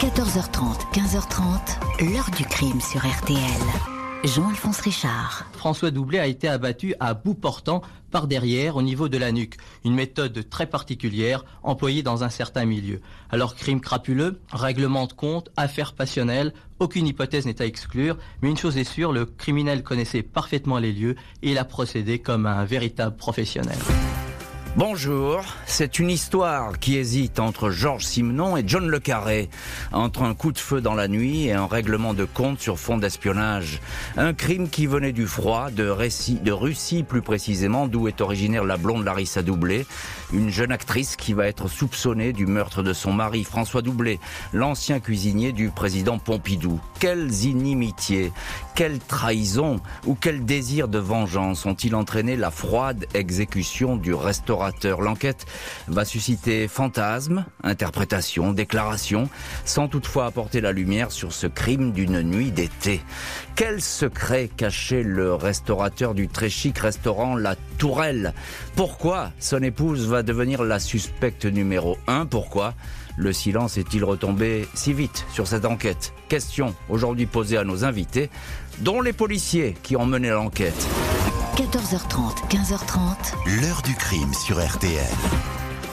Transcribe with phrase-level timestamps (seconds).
[0.00, 3.36] 14h30, 15h30, l'heure du crime sur RTL.
[4.24, 5.44] Jean-Alphonse Richard.
[5.52, 9.58] François Doublet a été abattu à bout portant par derrière au niveau de la nuque.
[9.84, 13.02] Une méthode très particulière employée dans un certain milieu.
[13.28, 18.56] Alors crime crapuleux, règlement de compte, affaire passionnelle, aucune hypothèse n'est à exclure, mais une
[18.56, 22.64] chose est sûre, le criminel connaissait parfaitement les lieux et il a procédé comme un
[22.64, 23.76] véritable professionnel.
[24.76, 29.50] Bonjour, c'est une histoire qui hésite entre Georges Simenon et John Le Carré,
[29.90, 32.96] entre un coup de feu dans la nuit et un règlement de compte sur fond
[32.96, 33.80] d'espionnage.
[34.16, 39.04] Un crime qui venait du froid, de, Russie plus précisément, d'où est originaire la blonde
[39.04, 39.86] Larissa Doublé,
[40.32, 44.20] une jeune actrice qui va être soupçonnée du meurtre de son mari François Doublé,
[44.52, 46.80] l'ancien cuisinier du président Pompidou.
[47.00, 48.32] Quelles inimitiés,
[48.76, 54.59] quelle trahison ou quel désir de vengeance ont-ils entraîné la froide exécution du restaurant
[55.00, 55.46] L'enquête
[55.88, 59.28] va susciter fantasmes, interprétations, déclarations,
[59.64, 63.00] sans toutefois apporter la lumière sur ce crime d'une nuit d'été.
[63.56, 68.34] Quel secret cachait le restaurateur du très chic restaurant La Tourelle?
[68.76, 72.26] Pourquoi son épouse va devenir la suspecte numéro un?
[72.26, 72.74] Pourquoi
[73.16, 76.12] le silence est-il retombé si vite sur cette enquête?
[76.28, 78.30] Question aujourd'hui posée à nos invités,
[78.78, 80.86] dont les policiers qui ont mené l'enquête.
[81.60, 83.60] 14h30, 15h30.
[83.60, 85.04] L'heure du crime sur RTL.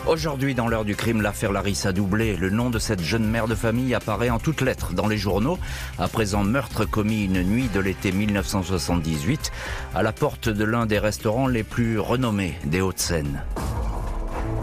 [0.08, 3.56] Aujourd'hui, dans l'heure du crime, l'affaire Larissa Doublé, le nom de cette jeune mère de
[3.56, 5.60] famille apparaît en toutes lettres dans les journaux.
[6.00, 9.52] Après un meurtre commis une nuit de l'été 1978,
[9.94, 13.44] à la porte de l'un des restaurants les plus renommés des Hauts-de-Seine.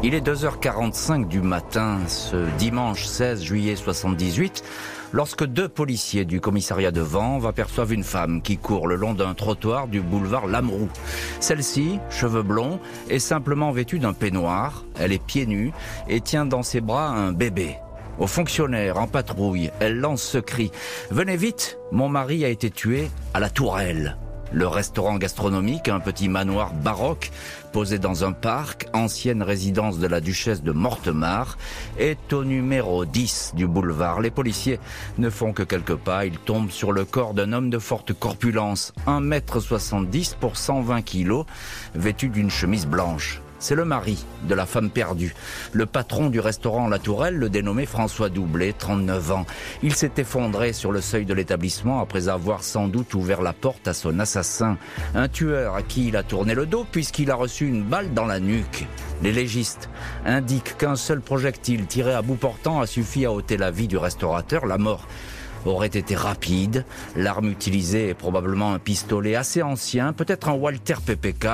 [0.07, 4.63] Il est 2h45 du matin, ce dimanche 16 juillet 78
[5.15, 9.33] lorsque deux policiers du commissariat de Vanves aperçoivent une femme qui court le long d'un
[9.33, 10.91] trottoir du boulevard Lameroux.
[11.41, 15.73] Celle-ci, cheveux blonds, est simplement vêtue d'un peignoir, elle est pieds nus
[16.07, 17.77] et tient dans ses bras un bébé.
[18.19, 20.71] Aux fonctionnaires en patrouille, elle lance ce cri.
[21.13, 24.19] Venez vite, mon mari a été tué à la tourelle.
[24.55, 27.33] Le restaurant gastronomique, un petit manoir baroque
[27.73, 31.59] posé dans un parc, ancienne résidence de la duchesse de Mortemar,
[31.99, 34.21] est au numéro 10 du boulevard.
[34.21, 34.79] Les policiers
[35.19, 38.93] ne font que quelques pas, ils tombent sur le corps d'un homme de forte corpulence,
[39.09, 41.43] 1m70 pour 120 kg,
[41.97, 43.43] vêtu d'une chemise blanche.
[43.65, 45.35] C'est le mari de la femme perdue.
[45.73, 49.47] Le patron du restaurant La Tourelle, le dénommé François Doublé, 39 ans.
[49.83, 53.89] Il s'est effondré sur le seuil de l'établissement après avoir sans doute ouvert la porte
[53.89, 54.77] à son assassin.
[55.15, 58.27] Un tueur à qui il a tourné le dos puisqu'il a reçu une balle dans
[58.27, 58.87] la nuque.
[59.23, 59.89] Les légistes
[60.27, 63.97] indiquent qu'un seul projectile tiré à bout portant a suffi à ôter la vie du
[63.97, 64.67] restaurateur.
[64.67, 65.09] La mort
[65.65, 66.85] aurait été rapide.
[67.17, 71.47] L'arme utilisée est probablement un pistolet assez ancien, peut-être un Walter PPK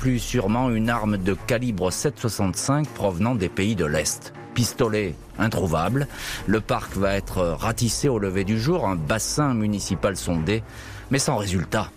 [0.00, 4.32] plus sûrement une arme de calibre 7,65 provenant des pays de l'Est.
[4.54, 6.08] Pistolet introuvable,
[6.46, 10.62] le parc va être ratissé au lever du jour, un bassin municipal sondé,
[11.10, 11.90] mais sans résultat.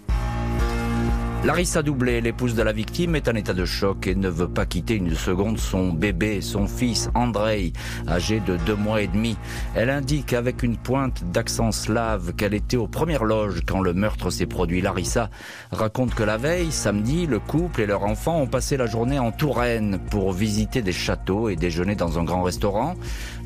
[1.45, 4.65] Larissa Doublé, l'épouse de la victime, est en état de choc et ne veut pas
[4.65, 7.73] quitter une seconde son bébé, son fils Andrei,
[8.07, 9.35] âgé de deux mois et demi.
[9.75, 14.29] Elle indique avec une pointe d'accent slave qu'elle était aux premières loges quand le meurtre
[14.29, 14.79] s'est produit.
[14.79, 15.29] Larissa
[15.71, 19.33] raconte que la veille, samedi, le couple et leur enfant ont passé la journée en
[19.33, 22.95] Touraine pour visiter des châteaux et déjeuner dans un grand restaurant.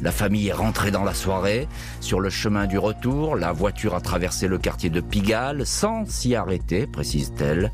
[0.03, 1.67] La famille est rentrée dans la soirée.
[1.99, 6.35] Sur le chemin du retour, la voiture a traversé le quartier de Pigalle sans s'y
[6.35, 7.71] arrêter, précise-t-elle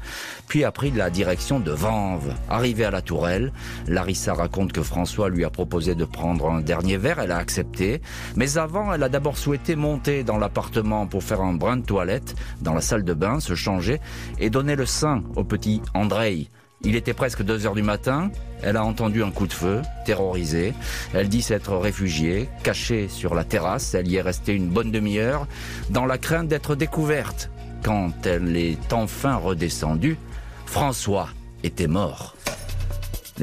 [0.47, 2.33] puis a pris la direction de Vanves.
[2.49, 3.51] Arrivée à la Tourelle,
[3.87, 8.01] Larissa raconte que François lui a proposé de prendre un dernier verre, elle a accepté,
[8.35, 12.35] mais avant, elle a d'abord souhaité monter dans l'appartement pour faire un brin de toilette,
[12.61, 13.99] dans la salle de bain, se changer
[14.39, 16.49] et donner le sein au petit Andrei.
[16.85, 18.29] Il était presque 2 heures du matin.
[18.61, 20.73] Elle a entendu un coup de feu, terrorisée.
[21.13, 23.93] Elle dit s'être réfugiée, cachée sur la terrasse.
[23.93, 25.47] Elle y est restée une bonne demi-heure,
[25.91, 27.49] dans la crainte d'être découverte.
[27.83, 30.17] Quand elle est enfin redescendue,
[30.65, 31.27] François
[31.63, 32.35] était mort.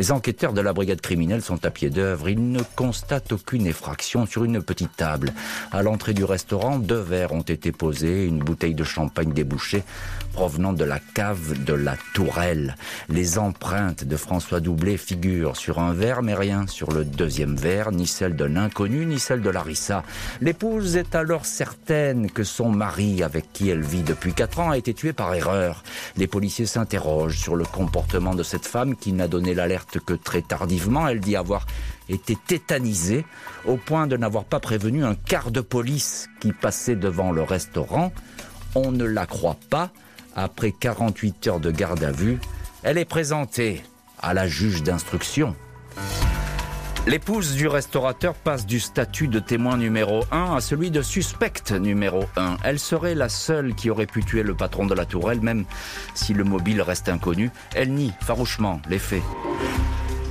[0.00, 2.30] Les enquêteurs de la brigade criminelle sont à pied d'œuvre.
[2.30, 5.34] Ils ne constatent aucune effraction sur une petite table.
[5.72, 9.84] À l'entrée du restaurant, deux verres ont été posés, une bouteille de champagne débouchée
[10.32, 12.76] provenant de la cave de la Tourelle.
[13.10, 17.92] Les empreintes de François Doublé figurent sur un verre, mais rien sur le deuxième verre,
[17.92, 20.02] ni celle d'un inconnu, ni celle de Larissa.
[20.40, 24.78] L'épouse est alors certaine que son mari, avec qui elle vit depuis quatre ans, a
[24.78, 25.82] été tué par erreur.
[26.16, 30.42] Les policiers s'interrogent sur le comportement de cette femme qui n'a donné l'alerte que très
[30.42, 31.08] tardivement.
[31.08, 31.66] Elle dit avoir
[32.08, 33.24] été tétanisée
[33.66, 38.12] au point de n'avoir pas prévenu un quart de police qui passait devant le restaurant.
[38.74, 39.90] On ne la croit pas.
[40.36, 42.38] Après 48 heures de garde à vue,
[42.82, 43.82] elle est présentée
[44.20, 45.56] à la juge d'instruction.
[47.06, 52.24] L'épouse du restaurateur passe du statut de témoin numéro 1 à celui de suspecte numéro
[52.36, 52.58] 1.
[52.62, 55.64] Elle serait la seule qui aurait pu tuer le patron de la tourelle, même
[56.14, 57.50] si le mobile reste inconnu.
[57.74, 59.22] Elle nie farouchement les faits.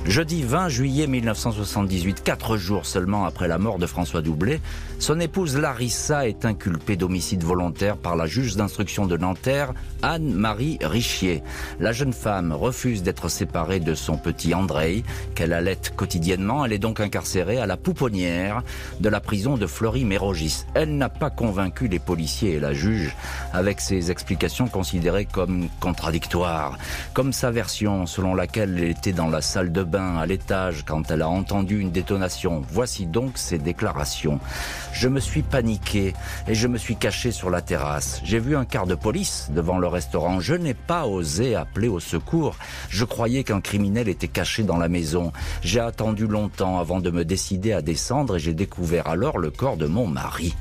[0.06, 4.60] Jeudi 20 juillet 1978, quatre jours seulement après la mort de François Doublé,
[4.98, 11.42] son épouse Larissa est inculpée d'homicide volontaire par la juge d'instruction de Nanterre, Anne-Marie Richier.
[11.78, 15.04] La jeune femme refuse d'être séparée de son petit André,
[15.34, 16.64] qu'elle allait quotidiennement.
[16.64, 18.62] Elle est donc incarcérée à la pouponnière
[19.00, 20.64] de la prison de Fleury-Mérogis.
[20.74, 23.16] Elle n'a pas convaincu les policiers et la juge
[23.52, 26.78] avec ses explications considérées comme contradictoires,
[27.14, 31.10] comme sa version selon laquelle elle était dans la salle de bain à l'étage quand
[31.10, 32.62] elle a entendu une détonation.
[32.70, 34.38] Voici donc ses déclarations.
[34.92, 36.14] Je me suis paniqué
[36.46, 38.20] et je me suis caché sur la terrasse.
[38.24, 40.40] J'ai vu un quart de police devant le restaurant.
[40.40, 42.56] Je n'ai pas osé appeler au secours.
[42.88, 45.32] Je croyais qu'un criminel était caché dans la maison.
[45.62, 49.76] J'ai attendu longtemps avant de me décider à descendre et j'ai découvert alors le corps
[49.76, 50.54] de mon mari.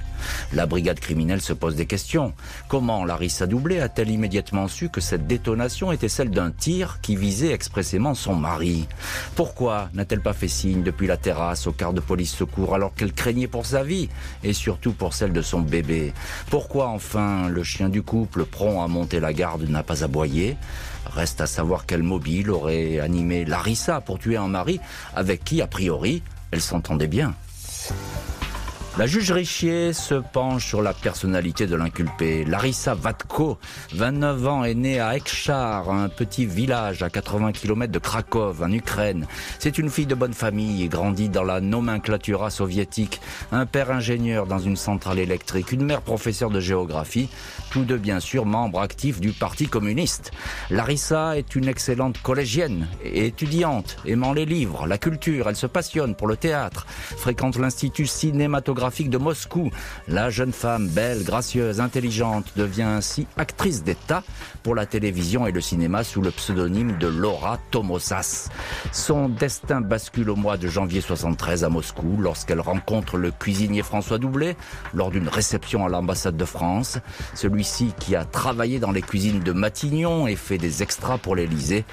[0.54, 2.33] La brigade criminelle se pose des questions.
[2.68, 7.51] Comment Larissa Doublé a-t-elle immédiatement su que cette détonation était celle d'un tir qui visait
[7.51, 8.88] expressément son mari?
[9.36, 13.13] Pourquoi n'a-t-elle pas fait signe depuis la terrasse au quart de police secours alors qu'elle
[13.13, 14.10] craignait pour sa vie
[14.44, 16.13] et surtout pour celle de son bébé?
[16.50, 20.57] Pourquoi enfin le chien du couple prompt à monter la garde n'a pas aboyé?
[21.06, 24.80] Reste à savoir quel mobile aurait animé Larissa pour tuer un mari
[25.15, 27.33] avec qui, a priori, elle s'entendait bien.
[29.00, 32.44] La juge Richier se penche sur la personnalité de l'inculpé.
[32.44, 33.57] Larissa Vatko,
[33.94, 38.69] 29 ans, est née à Ekchar, un petit village à 80 km de Krakow, en
[38.74, 39.25] Ukraine.
[39.57, 43.22] C'est une fille de bonne famille et dans la nomenclatura soviétique.
[43.54, 47.30] Un père ingénieur dans une centrale électrique, une mère professeure de géographie,
[47.72, 50.31] tous deux bien sûr membres actifs du Parti communiste.
[50.72, 55.48] Larissa est une excellente collégienne et étudiante, aimant les livres, la culture.
[55.48, 56.86] Elle se passionne pour le théâtre,
[57.16, 58.07] fréquente l'Institut
[58.89, 59.69] de Moscou.
[60.07, 64.24] La jeune femme, belle, gracieuse, intelligente, devient ainsi actrice d'État
[64.63, 68.50] pour la télévision et le cinéma sous le pseudonyme de Laura Tomosas.
[68.91, 74.18] Son destin bascule au mois de janvier 73 à Moscou lorsqu'elle rencontre le cuisinier François
[74.18, 74.57] Doublet
[74.94, 76.97] lors d'une réception à l'ambassade de France.
[77.36, 81.86] Celui-ci qui a travaillé dans les cuisines de Matignon et fait des extras pour l'Élysée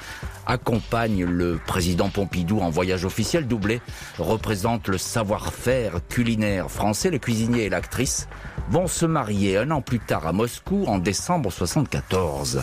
[0.47, 3.47] accompagne le président Pompidou en voyage officiel.
[3.47, 3.81] Doublé
[4.19, 7.11] représente le savoir-faire culinaire français.
[7.11, 8.29] Le cuisinier et l'actrice
[8.71, 12.61] vont se marier un an plus tard à Moscou en décembre 74.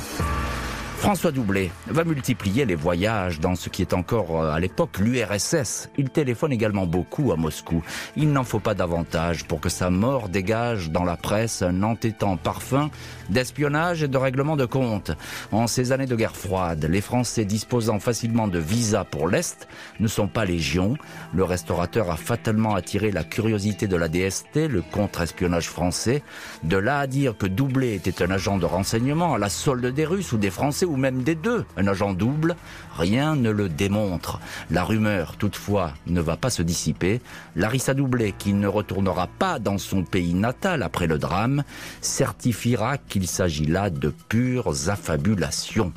[1.04, 5.90] François Doublé va multiplier les voyages dans ce qui est encore euh, à l'époque l'URSS.
[5.98, 7.84] Il téléphone également beaucoup à Moscou.
[8.16, 12.38] Il n'en faut pas davantage pour que sa mort dégage dans la presse un entêtant
[12.38, 12.90] parfum
[13.30, 15.12] d'espionnage et de règlement de compte.
[15.52, 19.68] En ces années de guerre froide, les Français disposant facilement de visas pour l'Est
[20.00, 20.96] ne sont pas légion.
[21.34, 26.24] Le restaurateur a fatalement attiré la curiosité de la DST, le contre-espionnage français.
[26.64, 30.06] De là à dire que Doublé était un agent de renseignement à la solde des
[30.06, 32.56] Russes ou des Français ou même des deux, un agent double,
[32.95, 34.40] rien ne le démontre.
[34.69, 37.19] La rumeur, toutefois, ne va pas se dissiper.
[37.56, 41.63] Larissa Doublé, qui ne retournera pas dans son pays natal après le drame,
[42.01, 45.92] certifiera qu'il s'agit là de pures affabulations.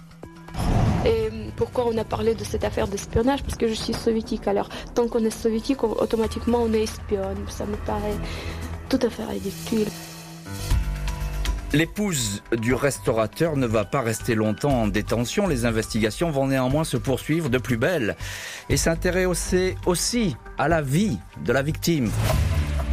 [1.04, 3.42] Et pourquoi on a parlé de cette affaire d'espionnage?
[3.42, 4.48] Parce que je suis soviétique.
[4.48, 7.36] Alors, tant qu'on est soviétique, automatiquement on est espionne.
[7.48, 8.16] Ça me paraît
[8.88, 9.88] tout à fait ridicule.
[11.72, 15.46] L'épouse du restaurateur ne va pas rester longtemps en détention.
[15.46, 18.16] Les investigations vont néanmoins se poursuivre de plus belle
[18.68, 22.10] et s'intéresser aussi à la vie de la victime.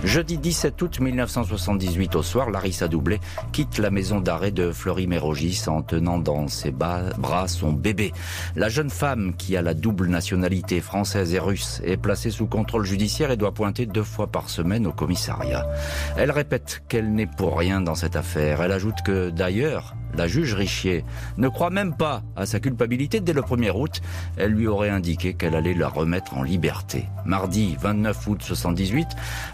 [0.03, 3.21] Jeudi 17 août 1978 au soir, Larissa Doublé
[3.53, 8.11] quitte la maison d'arrêt de Fleury-Mérogis en tenant dans ses bras son bébé.
[8.57, 12.85] La jeune femme, qui a la double nationalité française et russe, est placée sous contrôle
[12.85, 15.65] judiciaire et doit pointer deux fois par semaine au commissariat.
[16.17, 18.61] Elle répète qu'elle n'est pour rien dans cette affaire.
[18.61, 21.03] Elle ajoute que d'ailleurs, la juge Richier
[21.37, 24.01] ne croit même pas à sa culpabilité dès le 1er août.
[24.37, 27.05] Elle lui aurait indiqué qu'elle allait la remettre en liberté.
[27.25, 29.07] Mardi 29 août 78,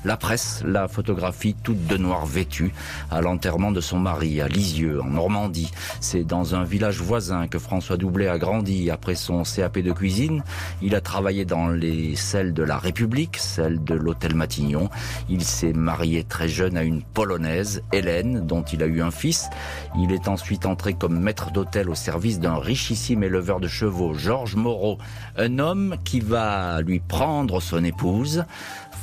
[0.05, 2.73] la presse la photographie toute de noir vêtue
[3.11, 5.71] à l'enterrement de son mari à Lisieux, en Normandie.
[5.99, 10.43] C'est dans un village voisin que François Doublet a grandi après son CAP de cuisine.
[10.81, 14.89] Il a travaillé dans les celles de la République, celle de l'hôtel Matignon.
[15.29, 19.49] Il s'est marié très jeune à une Polonaise, Hélène, dont il a eu un fils.
[19.97, 24.55] Il est ensuite entré comme maître d'hôtel au service d'un richissime éleveur de chevaux, Georges
[24.55, 24.97] Moreau,
[25.37, 28.45] un homme qui va lui prendre son épouse.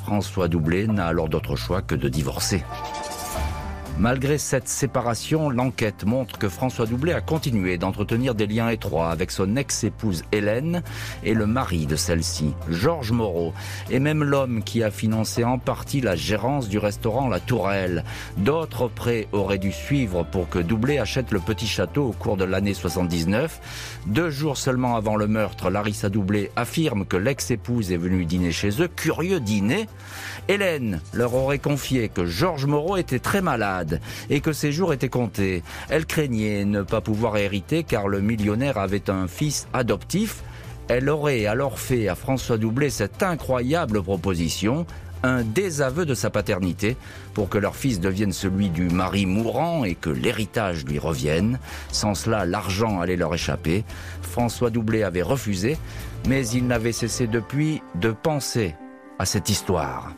[0.04, 2.62] François Doublé n'a alors d'autre choix que de divorcer.
[3.98, 9.30] Malgré cette séparation, l'enquête montre que François Doublet a continué d'entretenir des liens étroits avec
[9.30, 10.82] son ex-épouse Hélène
[11.24, 13.54] et le mari de celle-ci, Georges Moreau,
[13.90, 18.04] et même l'homme qui a financé en partie la gérance du restaurant La Tourelle.
[18.36, 22.44] D'autres prêts auraient dû suivre pour que Doublet achète le petit château au cours de
[22.44, 24.02] l'année 79.
[24.06, 28.82] Deux jours seulement avant le meurtre, Larissa Doublet affirme que l'ex-épouse est venue dîner chez
[28.82, 28.88] eux.
[28.88, 29.88] Curieux dîner.
[30.48, 33.85] Hélène leur aurait confié que Georges Moreau était très malade
[34.30, 35.62] et que ses jours étaient comptés.
[35.88, 40.42] Elle craignait ne pas pouvoir hériter car le millionnaire avait un fils adoptif.
[40.88, 44.86] Elle aurait alors fait à François Doublet cette incroyable proposition
[45.22, 46.96] un désaveu de sa paternité
[47.34, 51.58] pour que leur fils devienne celui du mari mourant et que l'héritage lui revienne.
[51.90, 53.84] Sans cela, l'argent allait leur échapper.
[54.22, 55.78] François Doublet avait refusé,
[56.28, 58.74] mais il n'avait cessé depuis de penser
[59.18, 60.12] à cette histoire.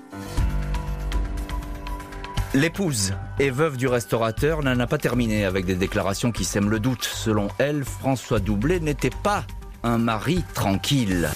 [2.55, 6.81] L'épouse et veuve du restaurateur n'en a pas terminé avec des déclarations qui sèment le
[6.81, 7.05] doute.
[7.05, 9.45] Selon elle, François Doublet n'était pas
[9.83, 11.28] un mari tranquille.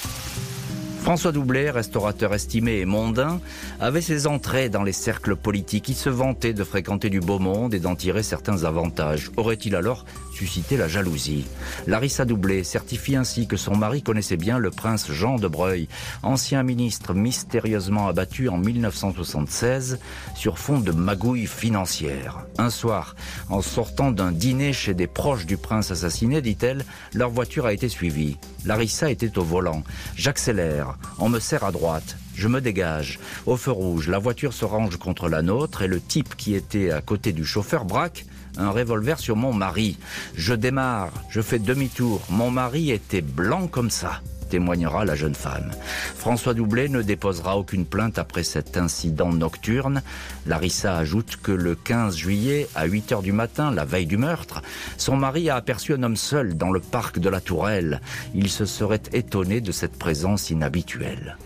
[1.03, 3.41] François Doublet, restaurateur estimé et mondain,
[3.81, 5.89] avait ses entrées dans les cercles politiques.
[5.89, 9.33] Il se vantait de fréquenter du beau monde et d'en tirer certains avantages.
[9.37, 11.45] Aurait-il alors suscité la jalousie?
[11.89, 15.89] Larissa Doublet certifie ainsi que son mari connaissait bien le prince Jean de Breuil,
[16.23, 19.99] ancien ministre mystérieusement abattu en 1976
[20.37, 22.47] sur fond de magouilles financières.
[22.59, 23.17] Un soir,
[23.51, 27.89] en sortant d'un dîner chez des proches du prince assassiné, dit-elle, leur voiture a été
[27.89, 28.39] suivie.
[28.65, 29.83] Larissa était au volant.
[30.15, 30.92] J'accélère.
[31.19, 32.17] On me serre à droite.
[32.35, 33.19] Je me dégage.
[33.47, 36.91] Au feu rouge, la voiture se range contre la nôtre et le type qui était
[36.91, 38.25] à côté du chauffeur braque
[38.59, 39.99] un revolver sur mon mari.
[40.35, 42.21] Je démarre, je fais demi-tour.
[42.29, 44.21] Mon mari était blanc comme ça
[44.53, 45.71] témoignera la jeune femme.
[46.15, 50.03] François Doublet ne déposera aucune plainte après cet incident nocturne.
[50.47, 54.61] Larissa ajoute que le 15 juillet, à 8 heures du matin, la veille du meurtre,
[54.99, 58.03] son mari a aperçu un homme seul dans le parc de la Tourelle.
[58.35, 61.39] Il se serait étonné de cette présence inhabituelle.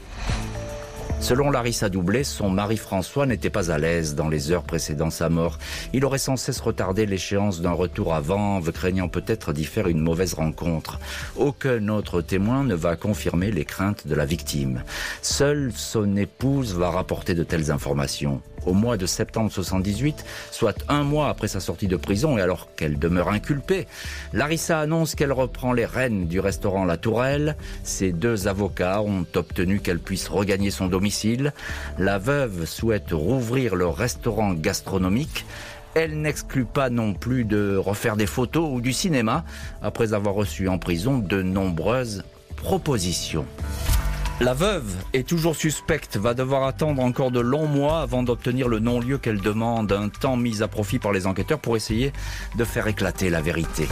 [1.21, 5.29] Selon Larissa Doublet, son mari François n'était pas à l'aise dans les heures précédant sa
[5.29, 5.59] mort.
[5.93, 10.01] Il aurait sans cesse retardé l'échéance d'un retour à Vanves, craignant peut-être d'y faire une
[10.01, 11.01] mauvaise rencontre.
[11.37, 14.85] Aucun autre témoin ne va confirmer les craintes de la victime.
[15.23, 21.03] Seule son épouse va rapporter de telles informations au mois de septembre 78, soit un
[21.03, 23.87] mois après sa sortie de prison et alors qu'elle demeure inculpée,
[24.33, 27.57] Larissa annonce qu'elle reprend les rênes du restaurant La Tourelle.
[27.85, 31.53] Ses deux avocats ont obtenu qu'elle puisse regagner son domicile.
[31.99, 35.45] La veuve souhaite rouvrir le restaurant gastronomique.
[35.95, 39.45] Elle n'exclut pas non plus de refaire des photos ou du cinéma
[39.81, 42.23] après avoir reçu en prison de nombreuses
[42.57, 43.47] propositions.
[44.39, 48.81] La veuve est toujours suspecte, va devoir attendre encore de longs mois avant d'obtenir le
[48.81, 52.13] non-lieu qu'elle demande, un temps mis à profit par les enquêteurs pour essayer
[52.55, 53.89] de faire éclater la vérité.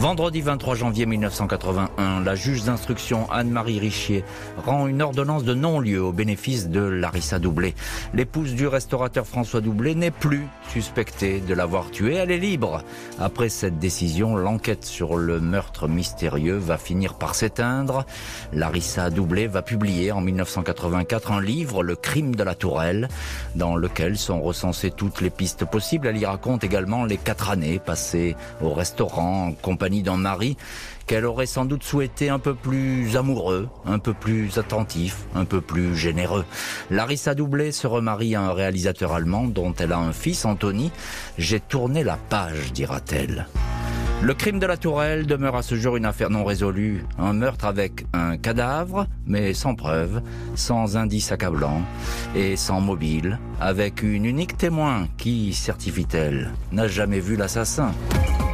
[0.00, 4.24] Vendredi 23 janvier 1981, la juge d'instruction Anne-Marie Richier
[4.64, 7.74] rend une ordonnance de non-lieu au bénéfice de Larissa Doublé.
[8.14, 12.82] L'épouse du restaurateur François Doublé n'est plus suspectée de l'avoir tué, elle est libre.
[13.18, 18.06] Après cette décision, l'enquête sur le meurtre mystérieux va finir par s'éteindre.
[18.54, 23.08] Larissa Doublé va publier en 1984 un livre, Le crime de la tourelle,
[23.54, 26.06] dans lequel sont recensées toutes les pistes possibles.
[26.06, 30.56] Elle y raconte également les quatre années passées au restaurant en compagnie d'un mari
[31.06, 35.60] qu'elle aurait sans doute souhaité un peu plus amoureux, un peu plus attentif, un peu
[35.60, 36.44] plus généreux.
[36.90, 40.92] Larissa Doublé se remarie à un réalisateur allemand dont elle a un fils, Anthony.
[41.36, 43.46] J'ai tourné la page, dira-t-elle.
[44.22, 47.06] Le crime de la Tourelle demeure à ce jour une affaire non résolue.
[47.18, 50.20] Un meurtre avec un cadavre, mais sans preuve,
[50.54, 51.80] sans indice accablant
[52.36, 57.92] et sans mobile, avec une unique témoin qui, certifie-t-elle, n'a jamais vu l'assassin.